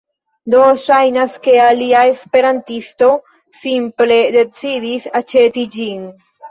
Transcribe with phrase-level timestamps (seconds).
[0.53, 3.13] Do ŝajnas, ke alia esperantisto
[3.63, 6.07] simple decidis aĉeti ĝin